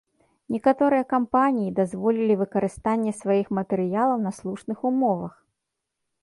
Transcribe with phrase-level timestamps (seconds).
[0.53, 5.33] Некаторыя кампаніі дазволілі выкарыстанне сваіх матэрыялаў на слушных умовах.